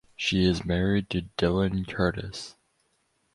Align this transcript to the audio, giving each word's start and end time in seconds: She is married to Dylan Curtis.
She 0.15 0.45
is 0.45 0.65
married 0.65 1.11
to 1.11 1.29
Dylan 1.37 1.87
Curtis. 1.87 2.55